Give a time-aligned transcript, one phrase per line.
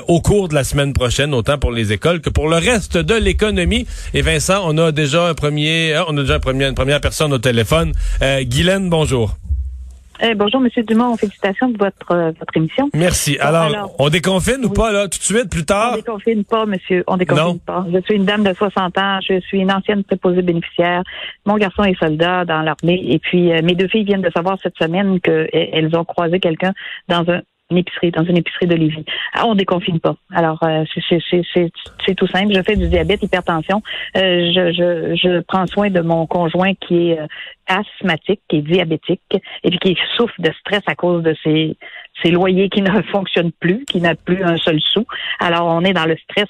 [0.09, 3.15] au cours de la semaine prochaine, autant pour les écoles que pour le reste de
[3.15, 3.87] l'économie.
[4.15, 7.93] Et Vincent, on a déjà un premier, on a déjà une première personne au téléphone.
[8.43, 9.22] Guylaine, bonjour.
[10.25, 11.17] Eh, bonjour, Monsieur Dumont.
[11.17, 12.89] Félicitations de votre, euh, votre émission.
[12.95, 13.39] Merci.
[13.41, 15.95] Alors, on déconfine ou pas, là, tout de suite, plus tard?
[15.95, 17.03] On déconfine pas, monsieur.
[17.09, 17.85] On déconfine pas.
[17.93, 19.19] Je suis une dame de 60 ans.
[19.29, 21.03] Je suis une ancienne préposée bénéficiaire.
[21.45, 23.03] Mon garçon est soldat dans l'armée.
[23.09, 26.73] Et puis, euh, mes deux filles viennent de savoir cette semaine qu'elles ont croisé quelqu'un
[27.09, 27.41] dans un
[27.73, 28.79] une épicerie, dans une épicerie de.
[29.35, 30.15] Ah, on déconfine pas.
[30.33, 32.53] Alors, euh, c'est tout simple.
[32.55, 33.83] Je fais du diabète, hypertension.
[34.17, 37.27] Euh, je, je, je, prends soin de mon conjoint qui est euh,
[37.67, 41.77] asthmatique, qui est diabétique, et puis qui souffre de stress à cause de ses,
[42.23, 45.07] ses loyers qui ne fonctionnent plus, qui n'a plus un seul sou.
[45.41, 46.49] Alors, on est dans le stress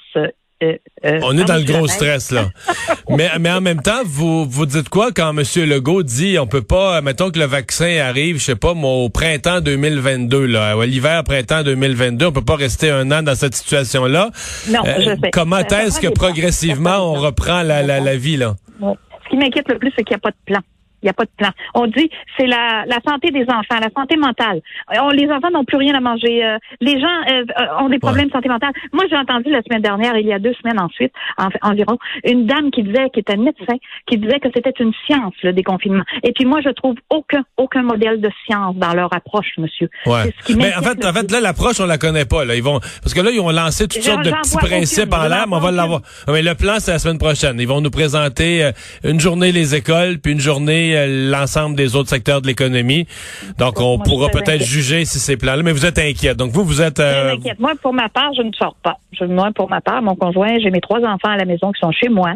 [0.63, 2.49] euh, euh, on est dans le gros stress, là.
[3.09, 5.43] mais, mais en même temps, vous, vous dites quoi quand M.
[5.67, 9.61] Legault dit on peut pas, mettons que le vaccin arrive, je sais pas, au printemps
[9.61, 14.31] 2022, là, à l'hiver, printemps 2022, on peut pas rester un an dans cette situation-là.
[14.69, 15.31] Non, je euh, sais.
[15.31, 18.55] Comment est-ce que progressivement on reprend la, la, la vie, là?
[18.79, 20.59] Ce qui m'inquiète le plus, c'est qu'il n'y a pas de plan.
[21.03, 21.49] Il n'y a pas de plan.
[21.75, 24.61] On dit c'est la, la santé des enfants, la santé mentale.
[24.99, 26.43] On, les enfants n'ont plus rien à manger.
[26.43, 27.43] Euh, les gens euh,
[27.79, 28.71] ont des problèmes de santé mentale.
[28.91, 31.11] Moi, j'ai entendu la semaine dernière, il y a deux semaines ensuite,
[31.61, 33.75] environ, une dame qui disait, qui était médecin,
[34.07, 36.03] qui disait que c'était une science le déconfinement.
[36.23, 39.89] Et puis moi, je trouve aucun aucun modèle de science dans leur approche, monsieur.
[40.05, 40.33] Ouais.
[40.55, 42.45] mais en fait, en fait, là, l'approche, on la connaît pas.
[42.45, 45.27] Là, ils vont parce que là, ils ont lancé toutes sortes de petits principes en
[45.27, 46.01] l'air, mais on va l'avoir.
[46.27, 47.59] Mais le plan, c'est la semaine prochaine.
[47.59, 48.71] Ils vont nous présenter euh,
[49.03, 53.07] une journée les écoles, puis une journée euh, l'ensemble des autres secteurs de l'économie.
[53.57, 55.63] Donc, on pourra peut-être juger si c'est plans-là.
[55.63, 56.37] Mais vous êtes inquiète.
[56.37, 56.99] Donc, vous, vous êtes...
[56.99, 57.33] Euh...
[57.33, 57.59] inquiète.
[57.59, 58.97] Moi, pour ma part, je ne sors pas.
[59.11, 61.79] Je, moi, pour ma part, mon conjoint, j'ai mes trois enfants à la maison qui
[61.79, 62.33] sont chez moi.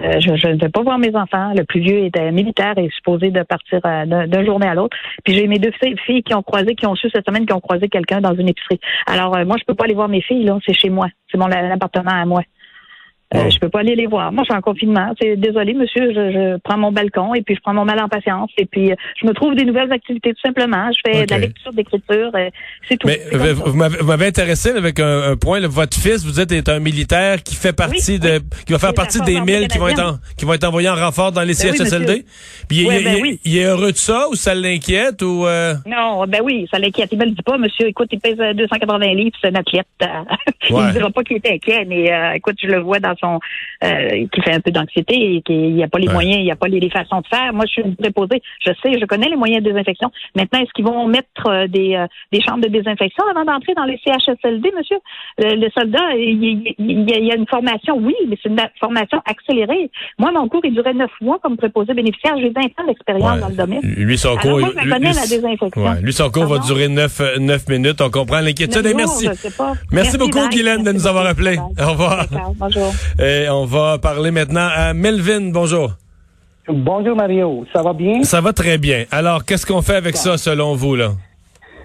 [0.00, 1.52] Euh, je, ne vais pas voir mes enfants.
[1.54, 4.96] Le plus vieux est militaire et est supposé de partir d'un journée à l'autre.
[5.24, 5.72] Puis j'ai mes deux
[6.06, 8.48] filles qui ont croisé, qui ont su cette semaine, qui ont croisé quelqu'un dans une
[8.48, 8.80] épicerie.
[9.06, 10.58] Alors, moi, je peux pas aller voir mes filles, là.
[10.64, 11.08] C'est chez moi.
[11.30, 12.42] C'est mon appartement à moi.
[13.32, 14.32] Euh, je peux pas aller les voir.
[14.32, 15.12] Moi, je suis en confinement.
[15.20, 16.12] C'est désolé, monsieur.
[16.12, 18.90] Je, je, prends mon balcon et puis je prends mon mal en patience et puis
[18.90, 20.90] euh, je me trouve des nouvelles activités tout simplement.
[20.90, 22.32] Je fais de la lecture, d'écriture.
[22.34, 22.50] Euh,
[22.88, 23.06] c'est tout.
[23.06, 23.20] Mais
[23.52, 25.60] vous m'avez intéressé avec un, point.
[25.68, 29.20] votre fils, vous êtes est un militaire qui fait partie de, qui va faire partie
[29.20, 32.24] des mille qui vont être qui vont être envoyés en renfort dans les ben CHSLD.
[32.68, 35.46] puis ben il, est heureux de ça ou ça l'inquiète ou
[35.86, 37.10] Non, ben oui, ça l'inquiète.
[37.12, 37.86] Il me le dit pas, monsieur.
[37.86, 39.86] Écoute, il pèse 280 livres, c'est un athlète.
[40.68, 44.40] il ne dira pas qu'il est inquiet, mais écoute, je le vois dans euh, qui
[44.42, 46.68] fait un peu d'anxiété et qu'il n'y a pas les moyens, il n'y a pas
[46.68, 47.52] les, façons de faire.
[47.52, 48.42] Moi, je suis préposée.
[48.64, 50.10] Je sais, je connais les moyens de désinfection.
[50.34, 53.84] Maintenant, est-ce qu'ils vont mettre euh, des, euh, des chambres de désinfection avant d'entrer dans
[53.84, 54.98] les CHSLD, monsieur?
[55.38, 59.90] le soldat, il, y a une formation, oui, mais c'est une formation accélérée.
[60.18, 62.34] Moi, mon cours, il durait neuf mois comme préposé bénéficiaire.
[62.38, 63.80] J'ai 20 ans d'expérience dans le domaine.
[63.82, 65.94] Lui, son cours, moi, je connais la désinfection.
[66.02, 68.00] lui, son cours va durer neuf, neuf minutes.
[68.00, 68.86] On comprend l'inquiétude.
[68.86, 69.26] Et merci.
[69.26, 69.48] Merci,
[69.92, 71.58] merci beaucoup, Guylaine, de nous avoir appelé.
[71.58, 72.26] Au revoir.
[72.56, 72.92] Bonjour.
[73.18, 75.50] Et on va parler maintenant à Melvin.
[75.52, 75.90] Bonjour.
[76.68, 78.22] Bonjour Mario, ça va bien?
[78.22, 79.04] Ça va très bien.
[79.10, 81.10] Alors, qu'est-ce qu'on fait avec ça selon vous, là?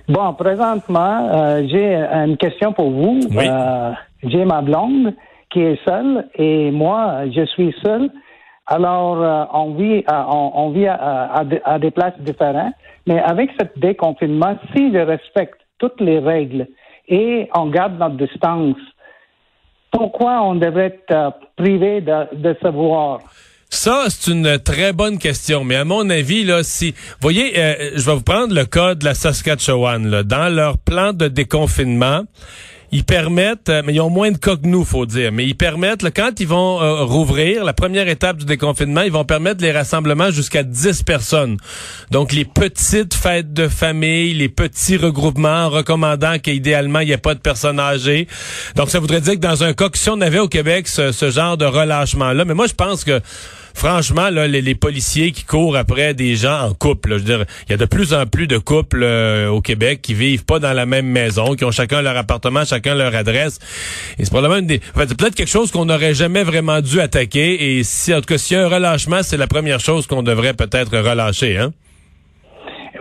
[0.07, 3.19] Bon, présentement, euh, j'ai une question pour vous.
[3.36, 3.92] Euh,
[4.24, 5.13] j'ai ma blonde
[5.50, 8.12] qui est seule et moi, je suis seul.
[8.68, 12.74] Alors, euh, on vit, on, vit à, à, des places différentes.
[13.07, 16.68] Mais avec ce déconfinement, si je respecte toutes les règles
[17.07, 18.78] et on garde notre distance,
[19.95, 23.19] pourquoi on devrait être euh, privé de, de voir?
[23.69, 25.63] Ça, c'est une très bonne question.
[25.63, 29.06] Mais à mon avis, là, si, voyez, euh, je vais vous prendre le cas de
[29.06, 30.07] la Saskatchewan.
[30.07, 30.24] Là.
[30.24, 32.24] Dans leur plan de déconfinement,
[32.95, 35.56] ils permettent, euh, mais ils ont moins de cas que nous, faut dire, mais ils
[35.56, 39.62] permettent, là, quand ils vont euh, rouvrir, la première étape du déconfinement, ils vont permettre
[39.62, 41.57] les rassemblements jusqu'à 10 personnes.
[42.12, 47.33] Donc, les petites fêtes de famille, les petits regroupements, recommandant qu'idéalement, il n'y ait pas
[47.33, 48.30] de personnes âgées.
[48.75, 51.30] Donc, ça voudrait dire que dans un cas, si on avait au Québec ce, ce
[51.30, 53.19] genre de relâchement-là, mais moi, je pense que
[53.75, 57.72] franchement, là, les, policiers qui courent après des gens en couple, je veux dire, il
[57.72, 60.74] y a de plus en plus de couples euh, au Québec qui vivent pas dans
[60.74, 63.60] la même maison, qui ont chacun leur appartement, chacun leur adresse.
[64.18, 67.77] Et c'est probablement des, peut-être quelque chose qu'on n'aurait jamais vraiment dû attaquer.
[67.77, 70.24] Et si, en tout cas, s'il y a un relâchement, c'est la première chose qu'on
[70.24, 71.71] devrait peut-être relâcher, hein?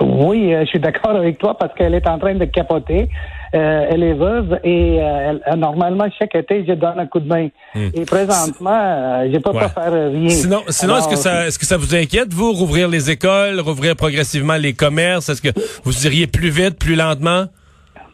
[0.00, 3.08] Oui, euh, je suis d'accord avec toi parce qu'elle est en train de capoter.
[3.54, 7.48] Euh, elle est veuve et euh, normalement chaque été je donne un coup de main.
[7.74, 7.88] Hmm.
[7.94, 10.28] Et présentement, je peux pas faire rien.
[10.28, 13.94] Sinon, sinon est-ce que ça, est-ce que ça vous inquiète vous rouvrir les écoles, rouvrir
[13.94, 15.28] progressivement les commerces?
[15.28, 17.44] Est-ce que vous iriez plus vite, plus lentement?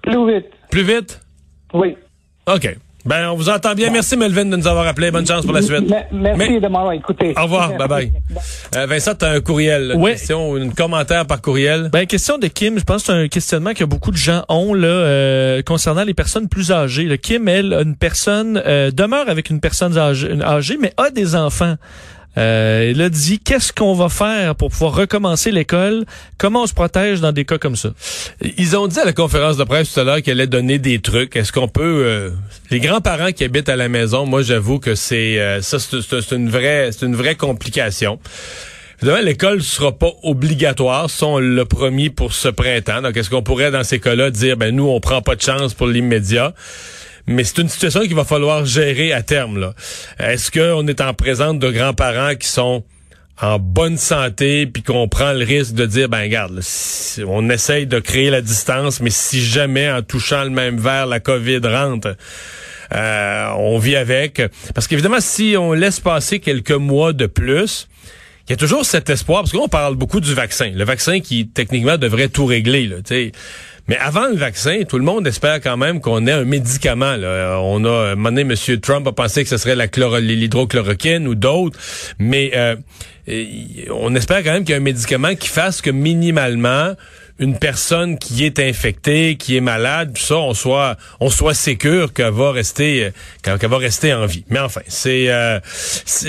[0.03, 0.47] Plus vite.
[0.71, 1.21] Plus vite?
[1.73, 1.97] Oui.
[2.47, 2.77] Ok.
[3.05, 3.91] Ben, on vous entend bien.
[3.91, 5.11] Merci, Melvin, de nous avoir appelé.
[5.11, 5.93] Bonne chance pour la suite.
[6.12, 7.35] merci de m'avoir écouté.
[7.37, 7.76] Au revoir.
[7.76, 8.12] Bye bye.
[8.76, 9.93] Euh, Vincent, tu as un courriel.
[9.94, 11.88] Une question, un commentaire par courriel?
[11.93, 12.79] Ben, question de Kim.
[12.79, 16.14] Je pense que c'est un questionnement que beaucoup de gens ont, là, euh, concernant les
[16.14, 17.05] personnes plus âgées.
[17.05, 21.76] Le Kim, elle, une personne, euh, demeure avec une personne âgée, mais a des enfants.
[22.38, 26.05] Euh, il a dit qu'est-ce qu'on va faire pour pouvoir recommencer l'école,
[26.38, 27.91] comment on se protège dans des cas comme ça?
[28.56, 31.00] Ils ont dit à la conférence de presse tout à l'heure qu'elle allait donner des
[31.00, 31.35] trucs.
[31.35, 32.31] Est-ce qu'on peut euh,
[32.71, 36.50] les grands-parents qui habitent à la maison, moi j'avoue que c'est euh, ça c'est une
[36.50, 38.21] vraie c'est une vraie complication.
[39.03, 43.00] Évidemment, l'école sera pas obligatoire, sont le premier pour ce printemps.
[43.00, 45.73] Donc, est-ce qu'on pourrait, dans ces cas-là, dire, ben nous, on prend pas de chance
[45.73, 46.53] pour l'immédiat?
[47.31, 49.73] Mais c'est une situation qu'il va falloir gérer à terme.
[50.19, 52.85] Est-ce qu'on est en présence de grands-parents qui sont
[53.41, 56.61] en bonne santé, puis qu'on prend le risque de dire, ben regarde,
[57.27, 61.21] on essaye de créer la distance, mais si jamais en touchant le même verre, la
[61.21, 62.17] COVID rentre,
[62.93, 64.43] euh, on vit avec.
[64.75, 67.88] Parce qu'évidemment, si on laisse passer quelques mois de plus,
[68.47, 70.73] il y a toujours cet espoir, parce qu'on parle beaucoup du vaccin.
[70.75, 72.88] Le vaccin qui, techniquement, devrait tout régler.
[72.88, 72.97] Là,
[73.91, 77.17] mais avant le vaccin, tout le monde espère quand même qu'on ait un médicament.
[77.17, 77.59] Là.
[77.61, 78.55] On a, donné, M.
[78.81, 79.87] Trump a pensé que ce serait la
[80.21, 81.77] l'hydrochloroquine ou d'autres,
[82.21, 82.77] mais euh,
[83.91, 86.95] on espère quand même qu'il y a un médicament qui fasse que minimalement
[87.41, 92.13] une personne qui est infectée, qui est malade, tout ça, on soit, on soit sécure
[92.13, 93.11] qu'elle va rester,
[93.43, 94.45] qu'elle va rester en vie.
[94.51, 95.59] Mais enfin, c'est, euh,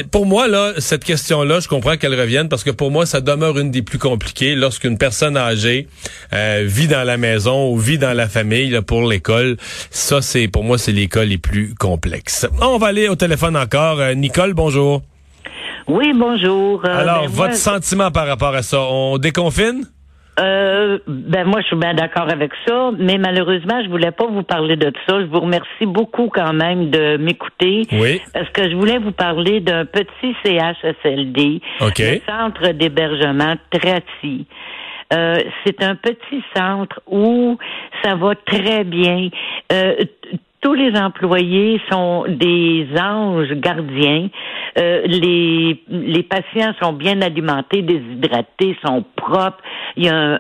[0.10, 3.60] pour moi là, cette question-là, je comprends qu'elle revienne parce que pour moi, ça demeure
[3.60, 5.88] une des plus compliquées lorsqu'une personne âgée
[6.34, 9.58] euh, vit dans la maison ou vit dans la famille là, pour l'école.
[9.90, 12.48] Ça, c'est pour moi, c'est l'école les plus complexes.
[12.62, 14.00] On va aller au téléphone encore.
[14.00, 15.02] Euh, Nicole, bonjour.
[15.88, 16.86] Oui, bonjour.
[16.86, 19.86] Alors, ben, votre sentiment par rapport à ça, on déconfine?
[20.40, 24.44] Euh, ben moi, je suis bien d'accord avec ça, mais malheureusement, je voulais pas vous
[24.44, 25.20] parler de ça.
[25.20, 27.88] Je vous remercie beaucoup quand même de m'écouter.
[27.92, 28.22] Oui.
[28.34, 34.48] Parce que je voulais vous parler d'un petit CHSLD, le centre d'hébergement Trati.
[35.14, 35.36] Euh,
[35.66, 37.58] c'est un petit centre où
[38.02, 39.28] ça va très bien.
[39.72, 39.96] Euh,
[40.62, 44.30] tous les employés sont des anges gardiens.
[44.78, 49.62] Euh, les, les patients sont bien alimentés, déshydratés, sont propres.
[49.98, 50.40] Il y a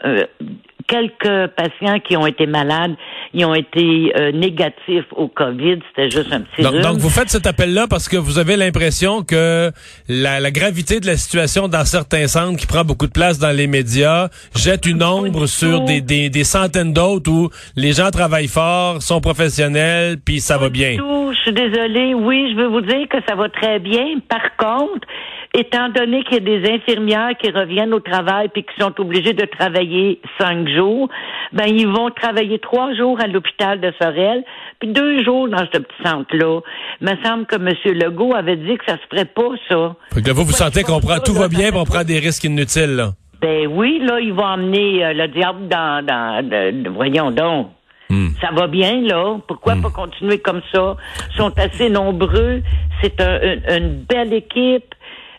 [0.87, 2.95] quelques patients qui ont été malades,
[3.33, 5.79] ils ont été euh, négatifs au COVID.
[5.89, 9.23] C'était juste un petit donc, donc, vous faites cet appel-là parce que vous avez l'impression
[9.23, 9.71] que
[10.09, 13.55] la, la, gravité de la situation dans certains centres qui prend beaucoup de place dans
[13.55, 18.47] les médias jette une ombre sur des, des, des centaines d'autres où les gens travaillent
[18.47, 20.97] fort, sont professionnels, puis ça va bien.
[20.97, 21.21] Tout.
[21.33, 22.13] Je suis désolée.
[22.13, 24.19] Oui, je veux vous dire que ça va très bien.
[24.27, 25.07] Par contre,
[25.53, 29.33] étant donné qu'il y a des infirmières qui reviennent au travail puis qui sont obligées
[29.33, 31.09] de travailler cinq jours,
[31.51, 34.43] ben ils vont travailler trois jours à l'hôpital de Sorel,
[34.79, 36.61] puis deux jours dans ce petit centre-là.
[37.01, 37.73] Il me semble que M.
[37.97, 39.95] Legault avait dit que ça se ferait pas, ça.
[40.13, 42.95] Fait que vous, vous sentez qu'on prend tout va bien, on prend des risques inutiles,
[42.95, 43.11] là.
[43.41, 47.69] Ben oui, là, ils vont emmener euh, le diable dans, dans, voyons donc.
[48.11, 48.27] Hmm.
[48.39, 49.37] Ça va bien, là.
[49.47, 49.81] Pourquoi hmm.
[49.81, 50.95] pas continuer comme ça?
[51.31, 52.61] Ils sont assez nombreux.
[53.01, 54.93] C'est une belle équipe.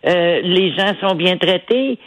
[0.06, 1.98] Euh, les gens sont bien traités.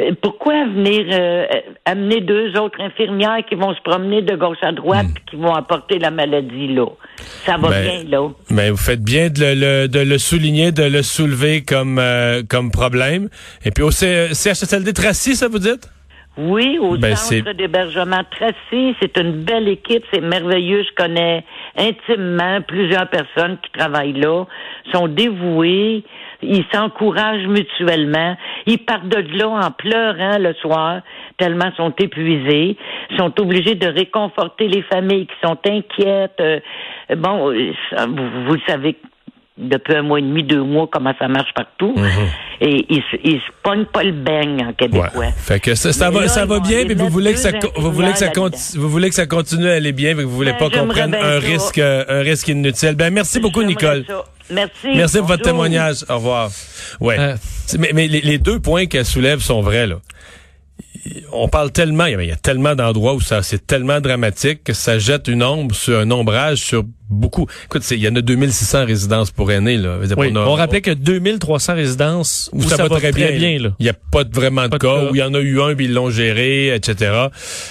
[0.00, 1.44] Euh, pourquoi venir euh,
[1.84, 5.30] amener deux autres infirmières qui vont se promener de gauche à droite et hmm.
[5.30, 6.86] qui vont apporter la maladie là?
[7.44, 8.28] Ça va ben, bien là.
[8.50, 12.00] Mais ben, vous faites bien de le, de le souligner, de le soulever comme,
[12.48, 13.28] comme problème.
[13.64, 15.88] Et puis au CHSLD Tracy, ça vous dites?
[16.36, 20.82] Oui, au ben, centre d'hébergement Tracy, c'est une belle équipe, c'est merveilleux.
[20.82, 21.44] Je connais
[21.76, 24.44] intimement plusieurs personnes qui travaillent là,
[24.92, 26.02] sont dévouées
[26.44, 28.36] ils s'encouragent mutuellement.
[28.66, 31.00] Ils partent de là en pleurant le soir,
[31.38, 32.76] tellement sont épuisés,
[33.16, 36.40] sont obligés de réconforter les familles qui sont inquiètes.
[36.40, 36.60] Euh,
[37.16, 38.96] bon, vous, vous le savez
[39.56, 41.94] depuis un mois et demi, deux mois, comment ça marche partout.
[41.96, 42.08] Mhm.
[42.60, 45.30] Et ils, ils se pognent pas le beigne en québécois.
[45.36, 48.12] Fait que ça, ça va, ça va bien, mais vous voulez que ça, vous voulez
[48.12, 50.68] que ça continue, vous voulez que ça continue à aller bien, mais vous voulez pas
[50.68, 52.94] ben, qu'on prenne un risque, un risque inutile.
[52.96, 54.04] Ben, merci beaucoup, Nicole.
[54.50, 54.88] Merci.
[54.94, 56.04] Merci pour votre témoignage.
[56.08, 56.50] Au revoir.
[57.00, 57.18] Ouais.
[57.18, 57.36] Euh.
[57.78, 59.96] mais, mais les, les, deux points qu'elle soulève sont vrais, là
[61.32, 64.98] on parle tellement, il y a, tellement d'endroits où ça c'est tellement dramatique que ça
[64.98, 67.46] jette une ombre sur un ombrage sur beaucoup.
[67.66, 69.98] Écoute, il y en a 2600 résidences pour aînés là.
[70.16, 73.30] on, rappelait que 2300 résidences où, ça, va, très, bien.
[73.30, 75.86] Il n'y a pas vraiment de cas où il y en a eu un puis
[75.86, 77.28] ils l'ont géré, etc.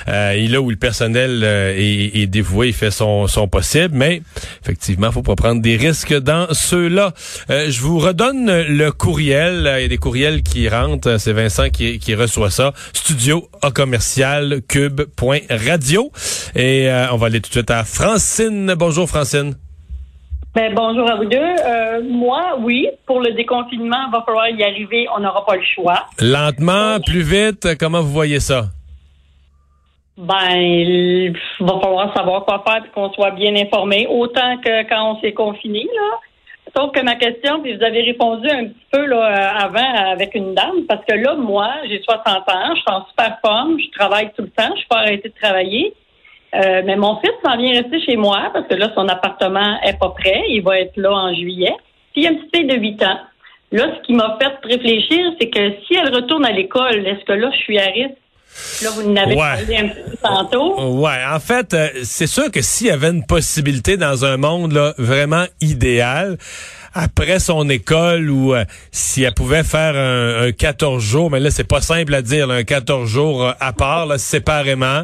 [0.07, 4.21] Euh, et là où le personnel euh, est, dévoué, il fait son, son possible, mais
[4.61, 7.13] effectivement, faut pas prendre des risques dans ceux-là.
[7.49, 9.71] Euh, je vous redonne le courriel.
[9.77, 11.17] Il y a des courriels qui rentrent.
[11.19, 12.73] C'est Vincent qui, qui reçoit ça.
[12.93, 16.11] Studio à commercial cube.radio.
[16.55, 18.73] Et euh, on va aller tout de suite à Francine.
[18.77, 19.55] Bonjour Francine?
[20.53, 21.37] Ben, bonjour à vous deux.
[21.37, 25.07] Euh, moi, oui, pour le déconfinement, il va falloir y arriver.
[25.15, 26.05] On n'aura pas le choix.
[26.19, 28.65] Lentement, plus vite, comment vous voyez ça?
[30.17, 35.15] Ben, il va falloir savoir quoi faire et qu'on soit bien informé, autant que quand
[35.15, 36.19] on s'est confiné, là.
[36.75, 40.53] Sauf que ma question, puis vous avez répondu un petit peu là, avant avec une
[40.53, 44.31] dame, parce que là, moi, j'ai 60 ans, je suis en super forme, je travaille
[44.35, 45.93] tout le temps, je suis pas arrêter de travailler.
[46.55, 49.97] Euh, mais mon fils s'en vient rester chez moi parce que là, son appartement est
[49.97, 50.43] pas prêt.
[50.49, 51.73] Il va être là en juillet.
[52.13, 53.19] Puis il y a une petite fille de 8 ans.
[53.71, 57.33] Là, ce qui m'a fait réfléchir, c'est que si elle retourne à l'école, est-ce que
[57.33, 58.17] là, je suis à risque?
[58.83, 60.99] Là, vous n'avez pas parlé un petit tantôt.
[60.99, 64.73] Ouais, en fait, euh, c'est sûr que s'il y avait une possibilité dans un monde
[64.73, 66.37] là, vraiment idéal,
[66.93, 71.51] après son école ou euh, si elle pouvait faire un, un, 14 jours, mais là
[71.51, 75.03] c'est pas simple à dire, un 14 jours euh, à part, là, séparément.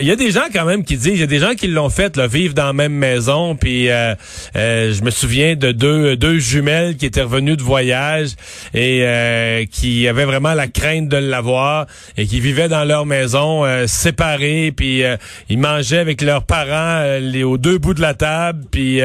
[0.00, 1.68] Il y a des gens quand même qui disent, il y a des gens qui
[1.68, 6.38] l'ont fait, là, vivre dans la même maison, puis je me souviens de deux deux
[6.38, 8.30] jumelles qui étaient revenues de voyage
[8.74, 11.86] et qui avaient vraiment la crainte de l'avoir
[12.16, 15.16] et qui vivaient dans leur maison, euh, séparés, puis euh,
[15.48, 19.00] ils mangeaient avec leurs parents euh, les, aux deux bouts de la table, puis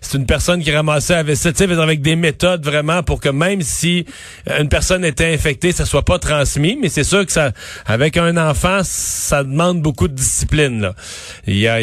[0.00, 4.06] c'est une personne qui ramassait avec, avec des méthodes vraiment pour que même si
[4.58, 7.50] une personne était infectée, ça soit pas transmis, mais c'est sûr que ça,
[7.86, 10.80] avec un enfant, ça demande beaucoup de discipline.
[10.80, 10.92] Là.
[11.46, 11.80] Il y a,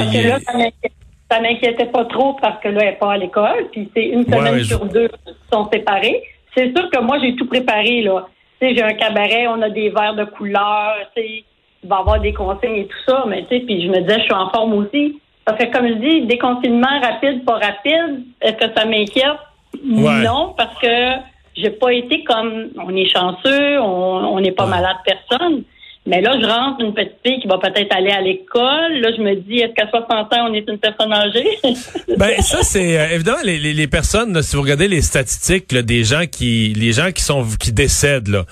[1.30, 4.24] ça m'inquiétait pas trop parce que là, elle n'est pas à l'école, puis c'est une
[4.24, 6.22] semaine sur deux qui sont séparés.
[6.56, 8.28] C'est sûr que moi, j'ai tout préparé, là
[8.72, 11.44] j'ai un cabaret, on a des verres de couleur, il
[11.84, 14.34] va y avoir des consignes et tout ça, mais puis je me disais, je suis
[14.34, 15.20] en forme aussi.
[15.46, 19.40] Parce que comme je dis, déconfinement rapide, pas rapide, est-ce que ça m'inquiète?
[19.84, 21.22] Non, parce que
[21.56, 25.64] j'ai pas été comme on est chanceux, on n'est pas malade personne.
[26.06, 29.00] Mais là, je rentre une petite fille qui va peut-être aller à l'école.
[29.00, 31.48] Là, je me dis, est-ce qu'à 60 ans, on est une personne âgée?
[32.18, 36.04] ben, ça, c'est euh, évidemment les, les, les, personnes, si vous regardez les statistiques des
[36.04, 38.44] gens qui les gens qui sont qui décèdent, là,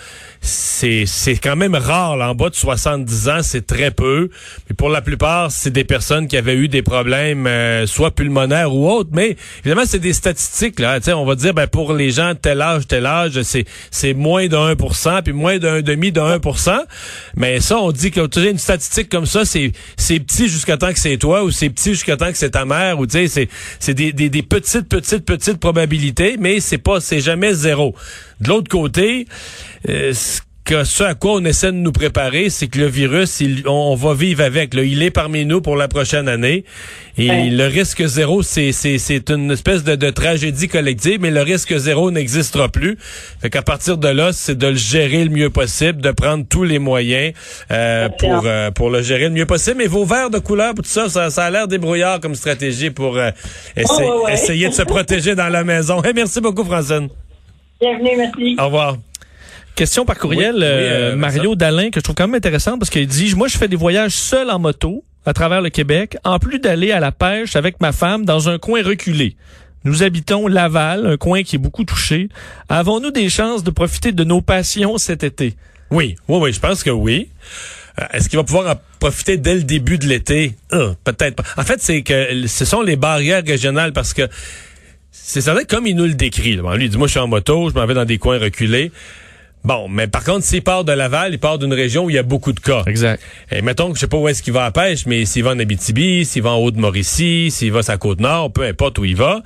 [0.41, 2.17] c'est c'est quand même rare.
[2.17, 4.29] Là, en bas de 70 ans, c'est très peu.
[4.69, 8.73] Mais pour la plupart, c'est des personnes qui avaient eu des problèmes, euh, soit pulmonaires
[8.73, 9.11] ou autres.
[9.13, 10.79] Mais évidemment, c'est des statistiques.
[10.79, 14.47] Là, on va dire, ben, pour les gens tel âge, tel âge, c'est c'est moins
[14.47, 16.39] de 1% puis moins d'un demi de 1
[17.35, 20.99] Mais ça, on dit que une statistique comme ça, c'est c'est petit jusqu'à temps que
[20.99, 23.49] c'est toi ou c'est petit jusqu'à temps que c'est ta mère ou tu sais, c'est
[23.79, 27.95] c'est des, des, des petites petites petites probabilités, mais c'est pas c'est jamais zéro.
[28.39, 29.27] De l'autre côté,
[29.89, 30.13] euh,
[30.63, 33.95] que ce à quoi on essaie de nous préparer, c'est que le virus, il, on,
[33.95, 34.73] va vivre avec.
[34.73, 34.83] Là.
[34.83, 36.65] Il est parmi nous pour la prochaine année.
[37.17, 41.75] Et le risque zéro, c'est, c'est, une espèce de, de, tragédie collective, mais le risque
[41.75, 42.97] zéro n'existera plus.
[43.41, 46.63] Fait qu'à partir de là, c'est de le gérer le mieux possible, de prendre tous
[46.63, 47.33] les moyens
[47.71, 49.77] euh, pour, euh, pour le gérer le mieux possible.
[49.79, 53.31] Mais vos verres de couleur, tout ça, ça, a l'air débrouillard comme stratégie pour euh,
[53.77, 56.01] oh, essayer de se protéger dans la maison.
[56.15, 57.09] merci beaucoup, Francine.
[57.79, 58.55] Bienvenue, merci.
[58.59, 58.97] Au revoir.
[59.75, 63.33] Question par courriel, euh, Mario Dalin, que je trouve quand même intéressante parce qu'il dit,
[63.35, 66.91] moi, je fais des voyages seul en moto à travers le Québec, en plus d'aller
[66.91, 69.35] à la pêche avec ma femme dans un coin reculé.
[69.83, 72.29] Nous habitons Laval, un coin qui est beaucoup touché.
[72.69, 75.55] Avons-nous des chances de profiter de nos passions cet été?
[75.89, 77.29] Oui, oui, oui, je pense que oui.
[77.99, 80.55] Euh, est-ce qu'il va pouvoir en profiter dès le début de l'été?
[80.73, 81.43] Euh, peut-être pas.
[81.57, 84.27] En fait, c'est que ce sont les barrières régionales parce que
[85.11, 86.55] c'est certain comme il nous le décrit.
[86.55, 86.75] Là.
[86.75, 88.91] Lui, il dit, moi, je suis en moto, je m'en vais dans des coins reculés.
[89.63, 92.19] Bon, mais par contre, s'il part de Laval, il part d'une région où il y
[92.19, 92.83] a beaucoup de cas.
[92.87, 93.21] Exact.
[93.51, 95.51] Et mettons que je sais pas où est-ce qu'il va à pêche, mais s'il va
[95.51, 99.15] en Abitibi, s'il va en Haute-Mauricie, s'il va sur la Côte-Nord, peu importe où il
[99.15, 99.43] va,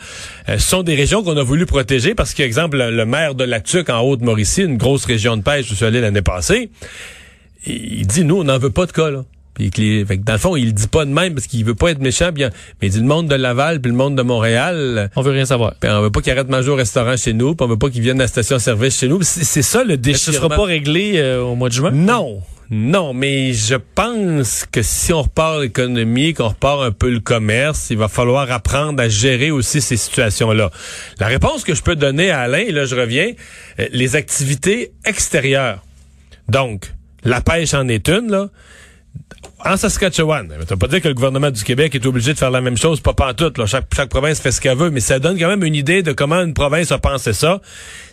[0.47, 3.43] euh, ce sont des régions qu'on a voulu protéger parce qu'exemple, le, le maire de
[3.43, 6.69] la Tuque en Haute-Mauricie, une grosse région de pêche, je suis allé l'année passée,
[7.67, 9.23] il dit, nous, on n'en veut pas de cas, là.
[9.55, 11.91] Puis fait dans le fond, il le dit pas de même parce qu'il veut pas
[11.91, 12.29] être méchant.
[12.35, 15.09] Mais il dit le monde de Laval puis le monde de Montréal.
[15.15, 15.75] On veut rien savoir.
[15.79, 17.55] Puis on veut pas qu'il arrête de manger au restaurant chez nous.
[17.55, 19.21] Puis on veut pas qu'il vienne à la station-service chez nous.
[19.23, 20.33] C'est ça le déchirement.
[20.33, 21.91] Ce sera pas réglé euh, au mois de juin?
[21.91, 22.41] Non.
[22.71, 27.91] Non, mais je pense que si on repart l'économie, qu'on repart un peu le commerce,
[27.91, 30.71] il va falloir apprendre à gérer aussi ces situations-là.
[31.19, 33.31] La réponse que je peux donner à Alain, là je reviens,
[33.79, 35.83] euh, les activités extérieures.
[36.49, 36.91] Donc,
[37.23, 38.49] la pêche en est une, là
[39.65, 42.51] en Saskatchewan, ça veut pas dire que le gouvernement du Québec est obligé de faire
[42.51, 43.57] la même chose, pas pantoute.
[43.57, 43.65] Là.
[43.65, 46.11] Chaque, chaque province fait ce qu'elle veut, mais ça donne quand même une idée de
[46.11, 47.61] comment une province a pensé ça.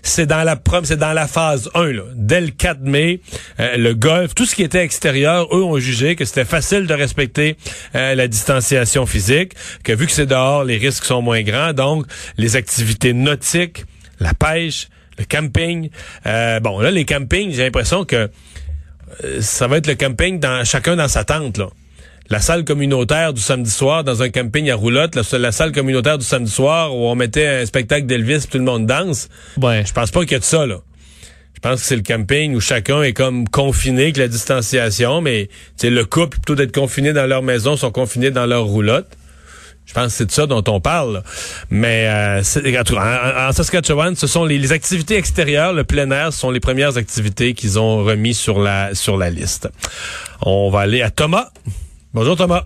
[0.02, 1.92] C'est dans la c'est dans la phase 1.
[1.92, 2.02] Là.
[2.14, 3.20] Dès le 4 mai,
[3.60, 6.94] euh, le golf, tout ce qui était extérieur, eux ont jugé que c'était facile de
[6.94, 7.56] respecter
[7.94, 9.52] euh, la distanciation physique,
[9.84, 11.74] que vu que c'est dehors, les risques sont moins grands.
[11.74, 12.06] Donc,
[12.38, 13.84] les activités nautiques,
[14.20, 15.90] la pêche, le camping.
[16.26, 18.30] Euh, bon, là, les campings, j'ai l'impression que
[19.40, 21.68] ça va être le camping dans chacun dans sa tente là.
[22.30, 26.18] La salle communautaire du samedi soir dans un camping à roulotte, la, la salle communautaire
[26.18, 29.28] du samedi soir où on mettait un spectacle d'Elvis tout le monde danse.
[29.60, 29.84] Ouais.
[29.84, 30.76] Je pense pas qu'il y ait de ça là.
[31.54, 35.48] Je pense que c'est le camping où chacun est comme confiné avec la distanciation, mais
[35.76, 39.08] c'est le couple plutôt d'être confiné dans leur maison sont confinés dans leur roulotte.
[39.84, 41.22] Je pense que c'est de ça dont on parle.
[41.70, 46.60] Mais euh, en, Saskatchewan, ce sont les, activités extérieures, le plein air, ce sont les
[46.60, 49.68] premières activités qu'ils ont remis sur la sur la liste.
[50.44, 51.48] On va aller à Thomas.
[52.14, 52.64] Bonjour Thomas.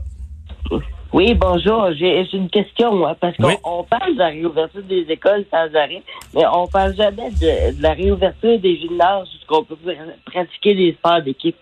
[1.13, 1.89] Oui, bonjour.
[1.99, 6.03] J'ai une question, parce qu'on parle de la réouverture des écoles sans arrêt,
[6.35, 9.77] mais on parle jamais de, de la réouverture des gymnases jusqu'on peut
[10.27, 11.57] pratiquer des sports d'équipe.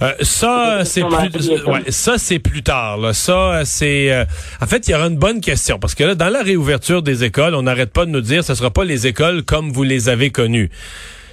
[0.00, 2.98] Euh, ça, c'est plus, ouais, ça c'est plus tard.
[2.98, 3.12] Là.
[3.12, 4.24] Ça, c'est, euh,
[4.60, 7.24] en fait, il y aura une bonne question parce que là, dans la réouverture des
[7.24, 10.08] écoles, on n'arrête pas de nous dire, ce sera pas les écoles comme vous les
[10.08, 10.70] avez connues.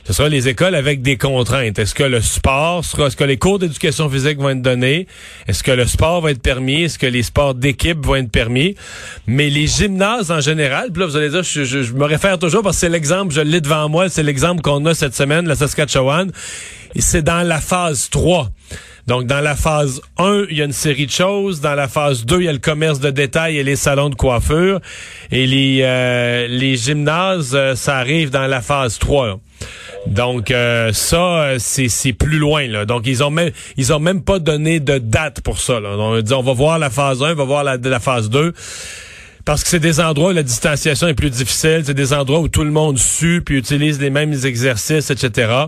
[0.08, 1.80] Ce sera les écoles avec des contraintes.
[1.80, 5.08] Est-ce que le sport sera, est-ce que les cours d'éducation physique vont être donnés?
[5.48, 6.84] Est-ce que le sport va être permis?
[6.84, 8.76] Est-ce que les sports d'équipe vont être permis?
[9.26, 12.76] Mais les gymnases en général, puis là, vous allez dire, je, me réfère toujours parce
[12.76, 16.32] que c'est l'exemple, je l'ai devant moi, c'est l'exemple qu'on a cette semaine, la Saskatchewan.
[16.94, 18.52] Et c'est dans la phase 3.
[19.08, 21.62] Donc, dans la phase 1, il y a une série de choses.
[21.62, 24.16] Dans la phase 2, il y a le commerce de détail et les salons de
[24.16, 24.82] coiffure.
[25.32, 29.40] Et les, euh, les gymnases, euh, ça arrive dans la phase 3.
[30.07, 32.68] Donc euh, ça, c'est plus loin.
[32.68, 32.85] Là.
[32.85, 35.79] Donc ils ont même ils ont même pas donné de date pour ça.
[35.79, 35.89] Là.
[35.98, 38.53] On, dit, on va voir la phase 1, on va voir la, la phase 2.
[39.46, 42.48] Parce que c'est des endroits où la distanciation est plus difficile, c'est des endroits où
[42.48, 45.68] tout le monde sue puis utilise les mêmes exercices, etc.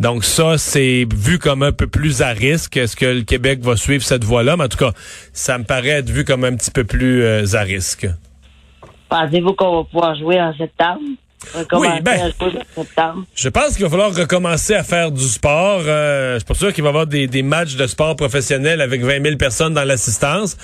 [0.00, 2.78] Donc ça, c'est vu comme un peu plus à risque.
[2.78, 4.56] Est-ce que le Québec va suivre cette voie-là?
[4.56, 4.92] Mais en tout cas,
[5.34, 8.08] ça me paraît être vu comme un petit peu plus euh, à risque.
[9.10, 11.00] Pensez-vous qu'on va pouvoir jouer en septembre?
[11.72, 12.32] Oui, ben,
[13.34, 15.82] je pense qu'il va falloir recommencer à faire du sport.
[15.86, 19.02] Euh, je suis pas sûr qu'il va y avoir des, matchs de sport professionnels avec
[19.02, 20.56] 20 000 personnes dans l'assistance,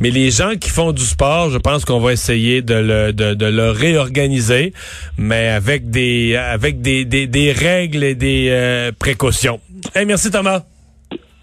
[0.00, 3.46] mais les gens qui font du sport, je pense qu'on va essayer de le, de,
[3.46, 4.72] le réorganiser,
[5.16, 9.60] mais avec des avec des, des, règles et des euh, précautions.
[9.94, 10.62] Hey, merci Thomas.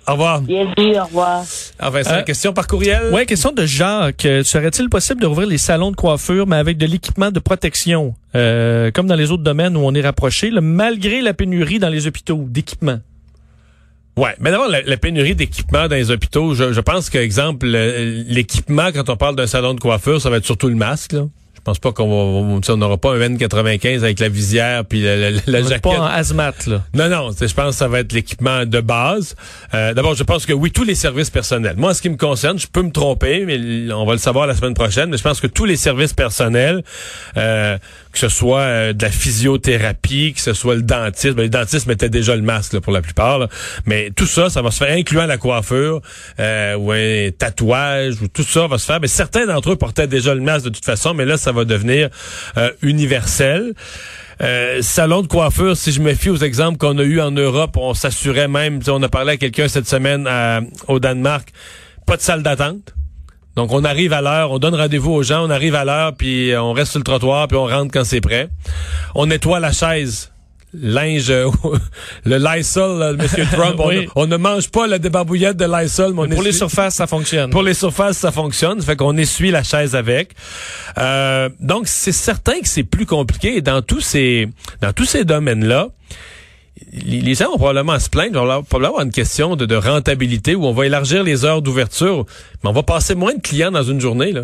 [0.07, 0.41] Au revoir.
[0.41, 1.43] Bienvenue, au revoir.
[1.79, 3.09] Enfin, c'est une question par courriel?
[3.13, 4.27] Oui, question de Jacques.
[4.43, 8.89] Serait-il possible de rouvrir les salons de coiffure, mais avec de l'équipement de protection, euh,
[8.91, 12.45] comme dans les autres domaines où on est rapproché, malgré la pénurie dans les hôpitaux
[12.47, 12.99] d'équipement?
[14.17, 18.91] Ouais, mais d'abord la, pénurie d'équipement dans les hôpitaux, je, je pense que exemple l'équipement
[18.91, 21.27] quand on parle d'un salon de coiffure, ça va être surtout le masque là.
[21.61, 25.29] Je pense pas qu'on va, on n'aura pas un N95 avec la visière puis la,
[25.29, 25.83] la, jaquette.
[25.83, 26.81] Pas en hazmat là.
[26.95, 29.35] Non non, je pense que ça va être l'équipement de base.
[29.75, 31.75] Euh, D'abord, je pense que oui, tous les services personnels.
[31.77, 34.47] Moi, en ce qui me concerne, je peux me tromper, mais on va le savoir
[34.47, 35.11] la semaine prochaine.
[35.11, 36.83] Mais je pense que tous les services personnels,
[37.37, 37.77] euh,
[38.11, 41.89] que ce soit euh, de la physiothérapie, que ce soit le dentiste, ben, les dentistes
[41.89, 43.47] déjà le masque pour la plupart.
[43.85, 46.01] Mais tout ça, ça va se faire, incluant la coiffure
[46.39, 48.99] euh, ou un tatouage ou tout ça va se faire.
[48.99, 51.65] Mais certains d'entre eux portaient déjà le masque de toute façon, mais là, ça va
[51.65, 52.09] devenir
[52.57, 53.73] euh, universel.
[54.81, 57.93] Salon de coiffure, si je me fie aux exemples qu'on a eu en Europe, on
[57.93, 60.27] s'assurait même, on a parlé à quelqu'un cette semaine
[60.87, 61.49] au Danemark,
[62.07, 62.95] pas de salle d'attente.
[63.55, 66.53] Donc on arrive à l'heure, on donne rendez-vous aux gens, on arrive à l'heure, puis
[66.57, 68.49] on reste sur le trottoir, puis on rentre quand c'est prêt.
[69.15, 70.31] On nettoie la chaise
[70.73, 71.31] linge,
[72.25, 73.79] le Lysol, Monsieur Trump.
[74.15, 76.13] on, ne mange pas la débarbouillette de Lysol.
[76.13, 77.49] Mais pour les surfaces, ça fonctionne.
[77.49, 78.81] Pour les surfaces, ça fonctionne.
[78.81, 80.33] fait qu'on essuie la chaise avec.
[80.97, 83.61] Euh, donc, c'est certain que c'est plus compliqué.
[83.61, 84.47] dans tous ces,
[84.81, 85.89] dans tous ces domaines-là,
[86.93, 90.55] les gens vont probablement se plaindre, on va probablement avoir une question de, de, rentabilité
[90.55, 92.25] où on va élargir les heures d'ouverture,
[92.63, 94.31] mais on va passer moins de clients dans une journée.
[94.31, 94.43] Là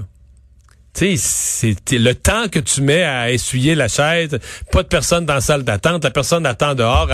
[0.98, 4.40] c'est le temps que tu mets à essuyer la chaise,
[4.72, 7.08] pas de personne dans la salle d'attente, la personne attend dehors,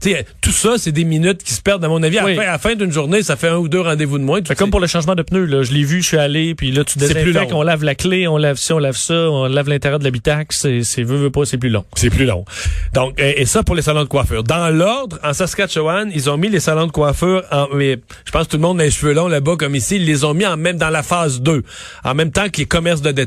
[0.00, 2.18] sais, tout ça, c'est des minutes qui se perdent, à mon avis.
[2.18, 4.40] À, la fin, d'une journée, ça fait un ou deux rendez-vous de moins.
[4.46, 5.62] C'est comme pour le changement de pneus, là.
[5.62, 8.36] Je l'ai vu, je suis allé, puis là, tu désinfectes, on lave la clé, on
[8.36, 11.44] lave ça, on lave ça, on lave l'intérieur de l'habitacle, c'est, c'est veut, veut pas,
[11.44, 11.84] c'est plus long.
[11.94, 12.44] C'est plus long.
[12.92, 14.42] Donc, et, ça pour les salons de coiffure.
[14.42, 18.44] Dans l'ordre, en Saskatchewan, ils ont mis les salons de coiffure en, mais je pense
[18.44, 20.46] que tout le monde a les cheveux longs là-bas comme ici, ils les ont mis
[20.46, 21.62] en même dans la phase 2,
[22.04, 23.23] en même temps que les commerces de détail,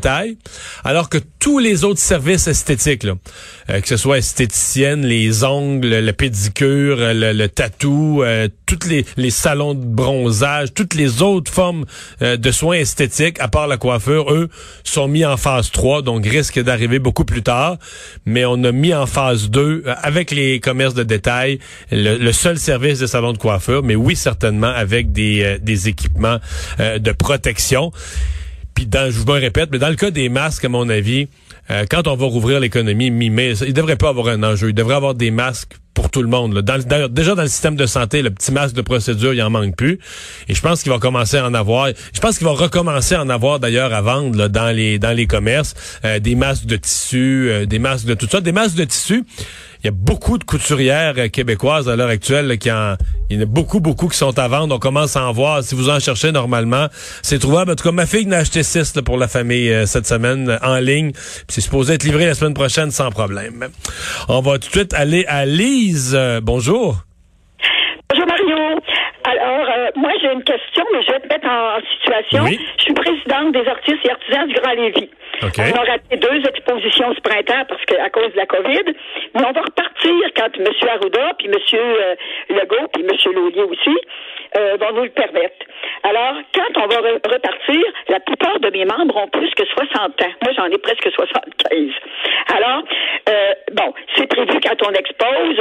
[0.83, 3.13] alors que tous les autres services esthétiques, là,
[3.69, 9.29] euh, que ce soit esthéticienne, les ongles, le pédicure, le, le tatou, euh, tous les,
[9.29, 11.85] salons de bronzage, toutes les autres formes
[12.21, 14.49] euh, de soins esthétiques, à part la coiffure, eux,
[14.83, 17.77] sont mis en phase 3, donc risquent d'arriver beaucoup plus tard.
[18.25, 21.59] Mais on a mis en phase 2, avec les commerces de détail,
[21.91, 26.37] le, seul service de salon de coiffure, mais oui, certainement avec des équipements
[26.79, 27.91] de protection.
[28.77, 31.29] Puis dans, je vous le répète, mais dans le cas des masques, à mon avis,
[31.71, 34.69] euh, quand on va rouvrir l'économie mi-mai, il devrait pas avoir un enjeu.
[34.69, 36.53] Il devrait avoir des masques pour tout le monde.
[36.53, 36.61] Là.
[37.09, 39.97] Déjà dans le système de santé, le petit masque de procédure, il en manque plus.
[40.47, 41.87] Et je pense qu'il va commencer à en avoir.
[42.13, 45.11] Je pense qu'il va recommencer à en avoir d'ailleurs à vendre là, dans les dans
[45.11, 45.73] les commerces
[46.05, 49.23] euh, des masques de tissu, euh, des masques de tout ça, des masques de tissu.
[49.87, 52.95] Il y a beaucoup de couturières euh, québécoises à l'heure actuelle qui en,
[53.29, 54.75] il y en a beaucoup, beaucoup qui sont à vendre.
[54.75, 55.63] On commence à en voir.
[55.63, 56.87] Si vous en cherchez normalement,
[57.21, 57.71] c'est trouvable.
[57.71, 60.49] En tout cas, ma fille en a acheté six pour la famille euh, cette semaine
[60.49, 61.13] euh, en ligne.
[61.47, 63.69] C'est supposé être livré la semaine prochaine sans problème.
[64.27, 66.19] On va tout de suite aller à Lise.
[66.43, 66.97] bonjour.
[68.09, 68.81] Bonjour Mario.
[69.23, 72.45] Alors, moi j'ai une question, mais je vais te mettre en, situation.
[72.77, 75.09] Je suis présidente des artistes et artisans du Grand Lévis.
[75.41, 78.93] On a raté deux expositions ce printemps parce que à cause de la COVID,
[79.35, 80.67] mais on va repartir quand M.
[80.89, 81.53] Arruda, puis M.
[81.73, 82.15] Euh,
[82.49, 83.33] Legault, puis M.
[83.33, 83.97] Laulier aussi
[84.55, 85.65] euh, vont nous le permettre.
[86.03, 90.33] Alors, quand on va repartir, la plupart de mes membres ont plus que 60 ans.
[90.43, 91.91] Moi, j'en ai presque 75.
[92.55, 92.83] Alors,
[93.29, 95.57] euh, bon, c'est prévu quand on expose,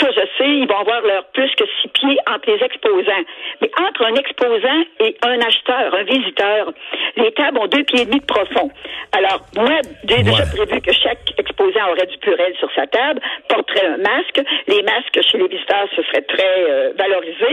[0.00, 3.24] ça je sais, ils vont avoir leur plus que six pieds entre les exposants.
[3.60, 6.72] Mais entre un exposant et un acheteur, un visiteur,
[7.16, 8.70] les tables ont deux pieds et demi de profond.
[9.12, 13.86] Alors, moi, j'ai déjà prévu que chaque exposant aurait du purel sur sa table, porterait
[13.86, 14.40] un masque.
[14.68, 17.48] Les masques chez les visiteurs, ce serait très euh, valorisé.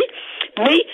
[0.59, 0.85] Mais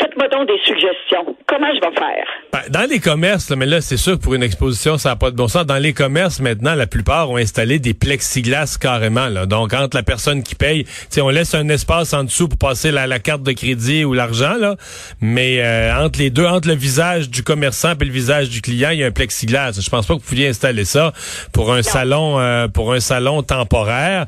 [0.00, 1.36] Faites-moi donc des suggestions.
[1.46, 2.24] Comment je vais faire?
[2.50, 5.36] Ben, dans les commerces, mais là, c'est sûr pour une exposition, ça n'a pas de
[5.36, 5.66] bon sens.
[5.66, 9.28] Dans les commerces, maintenant, la plupart ont installé des plexiglas carrément.
[9.28, 9.44] Là.
[9.44, 10.86] Donc, entre la personne qui paye,
[11.20, 14.54] on laisse un espace en dessous pour passer la, la carte de crédit ou l'argent,
[14.58, 14.76] là.
[15.20, 18.90] Mais euh, entre les deux, entre le visage du commerçant et le visage du client,
[18.90, 19.78] il y a un plexiglas.
[19.78, 21.12] Je pense pas que vous pouviez installer ça
[21.52, 24.24] pour un salon, euh, pour un salon temporaire.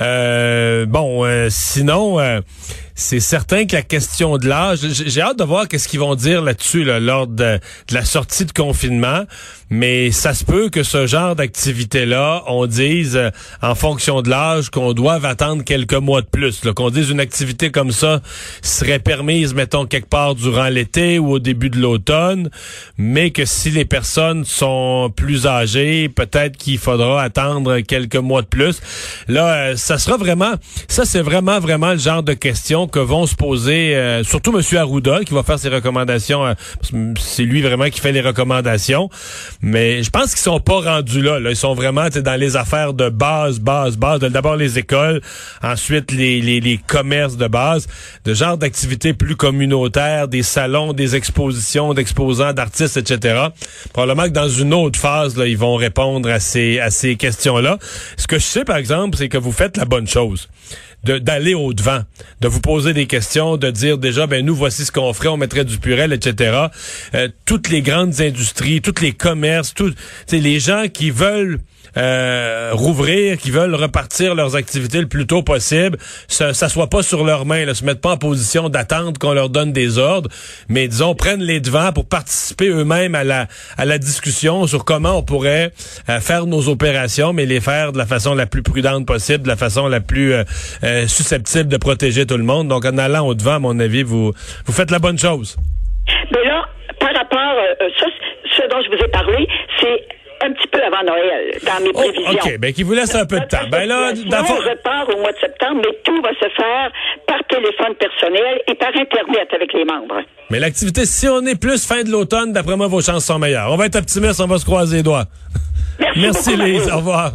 [0.00, 2.18] Euh, bon, sinon
[2.98, 6.40] c'est certain que la question de l'âge, j'ai hâte de voir qu'est-ce qu'ils vont dire
[6.40, 9.24] là-dessus lors de, la sortie de confinement,
[9.68, 13.30] mais ça se peut que ce genre d'activité-là, on dise euh,
[13.60, 17.70] en fonction de l'âge qu'on doive attendre quelques mois de plus, qu'on dise une activité
[17.70, 18.22] comme ça
[18.62, 22.48] serait permise, mettons, quelque part durant l'été ou au début de l'automne,
[22.96, 28.46] mais que si les personnes sont plus âgées, peut-être qu'il faudra attendre quelques mois de
[28.46, 28.80] plus.
[29.28, 30.54] Là, euh, ça sera vraiment,
[30.88, 34.62] ça c'est vraiment, vraiment le genre de question que vont se poser, euh, surtout M.
[34.78, 36.46] Arruda, qui va faire ses recommandations.
[36.46, 36.54] Euh,
[37.18, 39.08] c'est lui vraiment qui fait les recommandations.
[39.62, 41.38] Mais je pense qu'ils sont pas rendus là.
[41.40, 44.20] Ils sont vraiment dans les affaires de base, base, base.
[44.20, 45.20] D'abord les écoles,
[45.62, 47.86] ensuite les, les, les commerces de base,
[48.24, 53.48] de genre d'activités plus communautaires, des salons, des expositions d'exposants, d'artistes, etc.
[53.92, 57.78] Probablement que dans une autre phase, là, ils vont répondre à ces, à ces questions-là.
[58.16, 60.48] Ce que je sais, par exemple, c'est que vous faites la bonne chose
[61.04, 62.00] d'aller au-devant,
[62.40, 65.36] de vous poser des questions, de dire déjà, ben nous, voici ce qu'on ferait, on
[65.36, 66.66] mettrait du purel, etc.
[67.14, 69.94] Euh, toutes les grandes industries, tous les commerces, tous
[70.32, 71.60] les gens qui veulent
[71.96, 77.24] euh, rouvrir, qui veulent repartir leurs activités le plus tôt possible, ça soit pas sur
[77.24, 80.30] leurs mains, là, se mettent pas en position d'attendre qu'on leur donne des ordres,
[80.68, 85.18] mais disons prennent les devants pour participer eux-mêmes à la à la discussion sur comment
[85.18, 85.72] on pourrait
[86.08, 89.48] euh, faire nos opérations, mais les faire de la façon la plus prudente possible, de
[89.48, 92.68] la façon la plus euh, susceptible de protéger tout le monde.
[92.68, 94.32] Donc en allant au devant, à mon avis, vous
[94.66, 95.56] vous faites la bonne chose.
[96.32, 96.64] Mais là,
[97.00, 97.56] par rapport,
[97.98, 98.06] ça,
[98.56, 99.46] ce dont je vous ai parlé,
[99.80, 100.06] c'est
[100.42, 102.44] un petit peu avant Noël, dans mes oh, prévisions.
[102.44, 103.66] OK, ben qui vous laisse un peu de temps.
[103.70, 106.92] Ben là, dans on repart au mois de septembre, mais tout va se faire
[107.26, 110.22] par téléphone personnel et par Internet avec les membres.
[110.50, 113.72] Mais l'activité, si on est plus fin de l'automne, d'après moi, vos chances sont meilleures.
[113.72, 115.24] On va être optimiste, on va se croiser les doigts.
[115.98, 117.32] Merci, Merci Lise, au revoir.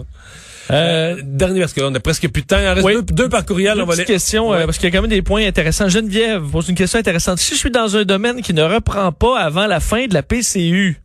[0.70, 2.60] Euh, dernier, parce qu'on a presque plus de temps.
[2.60, 3.82] Il en reste deux, par courriel.
[3.82, 4.06] on va les...
[4.06, 5.90] question, euh, parce qu'il y a quand même des points intéressants.
[5.90, 7.40] Geneviève pose une question intéressante.
[7.40, 10.24] Si je suis dans un domaine qui ne reprend pas avant la fin de la
[10.24, 11.02] PCU,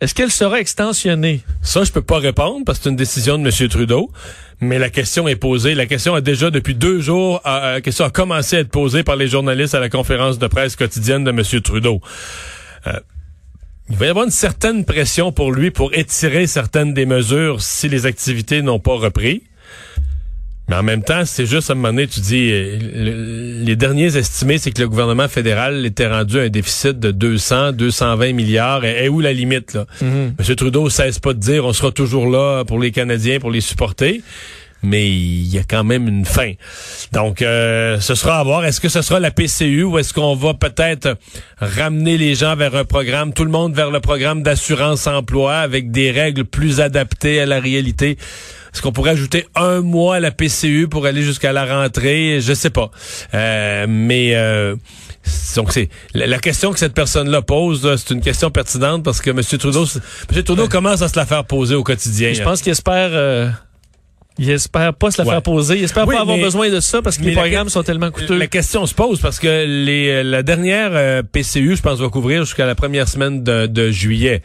[0.00, 1.42] Est-ce qu'elle sera extensionnée?
[1.60, 3.68] Ça, je peux pas répondre parce que c'est une décision de M.
[3.68, 4.10] Trudeau.
[4.62, 5.74] Mais la question est posée.
[5.74, 9.16] La question a déjà, depuis deux jours, la question a commencé à être posée par
[9.16, 11.42] les journalistes à la conférence de presse quotidienne de M.
[11.62, 12.00] Trudeau.
[12.86, 12.98] Euh,
[13.90, 17.88] il va y avoir une certaine pression pour lui pour étirer certaines des mesures si
[17.88, 19.42] les activités n'ont pas repris.
[20.70, 24.16] Mais en même temps, c'est juste à un moment donné, tu dis, euh, les derniers
[24.16, 28.84] estimés, c'est que le gouvernement fédéral était rendu à un déficit de 200, 220 milliards.
[28.84, 29.86] Et, où la limite, là?
[30.00, 30.48] Mm-hmm.
[30.48, 30.54] M.
[30.54, 34.22] Trudeau cesse pas de dire, on sera toujours là pour les Canadiens, pour les supporter
[34.82, 36.52] mais il y a quand même une fin.
[37.12, 38.64] Donc, euh, ce sera à voir.
[38.64, 41.18] Est-ce que ce sera la PCU ou est-ce qu'on va peut-être
[41.58, 45.90] ramener les gens vers un programme, tout le monde vers le programme d'assurance emploi avec
[45.90, 48.16] des règles plus adaptées à la réalité?
[48.72, 52.40] Est-ce qu'on pourrait ajouter un mois à la PCU pour aller jusqu'à la rentrée?
[52.40, 52.90] Je sais pas.
[53.34, 54.76] Euh, mais euh,
[55.56, 59.40] donc c'est la, question que cette personne-là pose, c'est une question pertinente parce que M.
[59.42, 59.84] Trudeau,
[60.34, 60.42] M.
[60.42, 62.32] Trudeau commence à se la faire poser au quotidien.
[62.32, 63.50] Je pense qu'il espère euh,
[64.38, 65.76] il espère pas se la faire poser.
[65.76, 68.38] Il espère pas avoir besoin de ça parce que les programmes sont tellement coûteux.
[68.38, 72.08] La question se pose parce que les, euh, la dernière euh, PCU, je pense, va
[72.08, 74.42] couvrir jusqu'à la première semaine de, de juillet.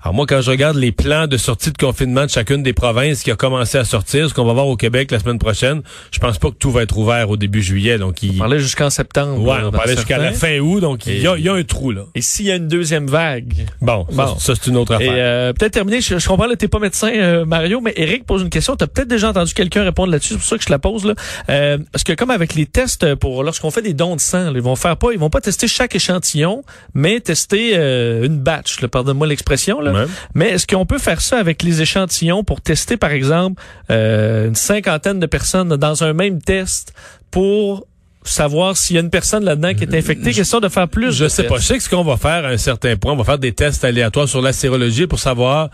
[0.00, 3.24] Alors moi, quand je regarde les plans de sortie de confinement de chacune des provinces
[3.24, 5.82] qui a commencé à sortir, ce qu'on va voir au Québec la semaine prochaine,
[6.12, 7.98] je pense pas que tout va être ouvert au début juillet.
[7.98, 8.36] Donc, il...
[8.36, 9.42] On parlait jusqu'en septembre.
[9.42, 11.90] Ouais, on parlait jusqu'à la fin août, donc il y, a, y, a, un trou
[11.90, 12.02] là.
[12.14, 13.66] Et s'il y a une deuxième vague?
[13.80, 14.06] Bon,
[14.38, 15.10] ça, c'est une autre affaire.
[15.12, 18.42] Euh, peut-être terminer, je, je comprends que t'es pas médecin, euh, Mario, mais Eric pose
[18.42, 18.76] une question.
[18.76, 21.04] Tu as peut-être déjà entendu quelqu'un répondre là-dessus, c'est pour ça que je la pose
[21.06, 21.14] là.
[21.48, 24.60] Euh, parce que comme avec les tests pour lorsqu'on fait des dons de sang, ils
[24.60, 26.62] vont faire pas, ils vont pas tester chaque échantillon,
[26.94, 30.06] mais tester une batch, pardonne-moi l'expression là.
[30.34, 34.54] Mais est-ce qu'on peut faire ça avec les échantillons pour tester, par exemple, euh, une
[34.54, 36.92] cinquantaine de personnes dans un même test
[37.30, 37.86] pour
[38.24, 41.12] savoir s'il y a une personne là-dedans qui est infectée, question de faire plus.
[41.12, 41.56] Je sais pas.
[41.56, 43.52] Je sais que ce qu'on va faire à un certain point, on va faire des
[43.52, 45.70] tests aléatoires sur la sérologie pour savoir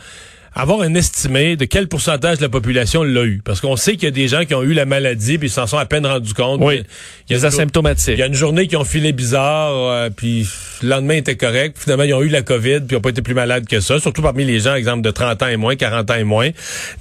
[0.54, 3.40] avoir un estimé de quel pourcentage de la population l'a eu.
[3.44, 5.50] Parce qu'on sait qu'il y a des gens qui ont eu la maladie puis ils
[5.50, 6.60] s'en sont à peine rendus compte.
[6.62, 6.82] Oui.
[7.28, 8.14] Il y a des asymptomatiques.
[8.14, 10.46] Il y a une journée qui ont filé bizarre, euh, puis
[10.82, 11.76] le lendemain était correct.
[11.78, 13.98] Finalement, ils ont eu la COVID puis ils n'ont pas été plus malades que ça.
[13.98, 16.50] Surtout parmi les gens, exemple, de 30 ans et moins, 40 ans et moins.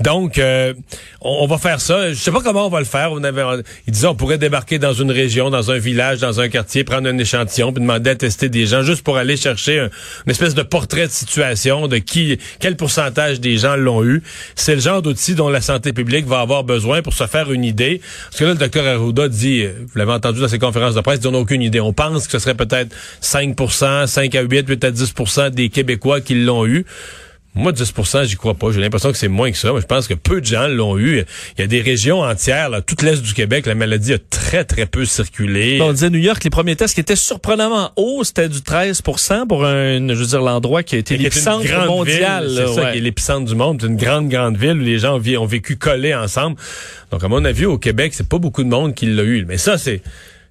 [0.02, 0.74] Donc, euh,
[1.22, 2.10] on, va faire ça.
[2.10, 3.12] Je sais pas comment on va le faire.
[3.12, 3.44] On avait,
[3.86, 7.08] ils disaient on pourrait débarquer dans une région, dans un village, dans un quartier, prendre
[7.08, 9.88] un échantillon puis demander à tester des gens juste pour aller chercher
[10.26, 14.24] une espèce de portrait de situation de qui, quel pourcentage des gens l'ont eu.
[14.56, 17.64] C'est le genre d'outil dont la santé publique va avoir besoin pour se faire une
[17.64, 18.02] idée.
[18.30, 21.02] Parce que là, le docteur Arruda dit, euh, vous l'avez entendu dans ses conférences de
[21.02, 21.80] presse, ils n'ont aucune idée.
[21.80, 23.56] On pense que ce serait peut-être 5
[24.08, 25.14] 5 à 8, 8 à 10
[25.52, 26.86] des Québécois qui l'ont eu.
[27.56, 28.72] Moi, 10% j'y crois pas.
[28.72, 29.72] J'ai l'impression que c'est moins que ça.
[29.74, 31.24] Mais je pense que peu de gens l'ont eu.
[31.58, 34.64] Il y a des régions entières, là, toute l'Est du Québec, la maladie a très,
[34.64, 35.80] très peu circulé.
[35.82, 39.66] On disait New York, les premiers tests qui étaient surprenamment hauts, c'était du 13% pour
[39.66, 42.50] un, je veux dire, l'endroit qui a été l'épicentre mondial.
[42.56, 43.80] C'est ça qui est l'épicentre du monde.
[43.82, 46.56] C'est une grande, grande ville où les gens ont, vécu collés ensemble.
[47.12, 49.46] Donc, à mon avis, au Québec, c'est pas beaucoup de monde qui l'a eu.
[49.48, 50.02] Mais ça, c'est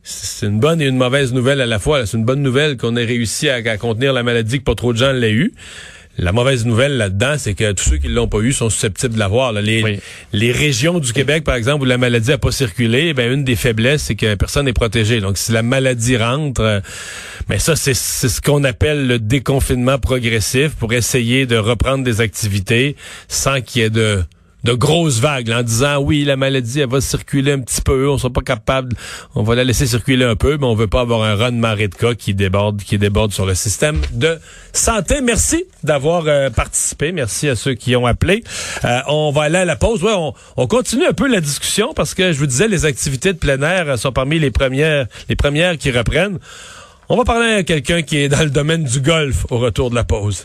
[0.05, 2.07] c'est une bonne et une mauvaise nouvelle à la fois.
[2.07, 4.93] C'est une bonne nouvelle qu'on ait réussi à, à, contenir la maladie, que pas trop
[4.93, 5.53] de gens l'aient eu.
[6.23, 9.19] La mauvaise nouvelle là-dedans, c'est que tous ceux qui l'ont pas eu sont susceptibles de
[9.19, 9.53] l'avoir.
[9.53, 10.01] Les,
[10.33, 13.57] les régions du Québec, par exemple, où la maladie a pas circulé, ben une des
[13.57, 15.21] faiblesses, c'est que personne n'est protégé.
[15.21, 16.81] Donc, si la maladie rentre, mais euh,
[17.49, 22.95] ben ça, c'est ce qu'on appelle le déconfinement progressif pour essayer de reprendre des activités
[23.27, 24.23] sans qu'il y ait de
[24.65, 28.19] de grosses vagues en disant oui la maladie elle va circuler un petit peu on
[28.19, 28.97] sera pas capable
[29.35, 31.87] on va la laisser circuler un peu mais on veut pas avoir un run de
[31.87, 34.39] de cas qui déborde qui déborde sur le système de
[34.73, 35.21] santé.
[35.21, 37.13] Merci d'avoir euh, participé.
[37.13, 38.43] Merci à ceux qui ont appelé.
[38.85, 40.03] Euh, on va aller à la pause.
[40.03, 43.33] Ouais on, on, continue un peu la discussion parce que je vous disais les activités
[43.33, 46.39] de plein air sont parmi les premières les premières qui reprennent.
[47.09, 49.95] On va parler à quelqu'un qui est dans le domaine du golf au retour de
[49.95, 50.45] la pause